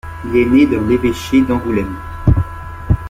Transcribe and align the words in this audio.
Il 0.25 0.35
est 0.35 0.45
né 0.45 0.65
dans 0.65 0.81
l’évêché 0.87 1.43
d’Angoulême. 1.43 1.95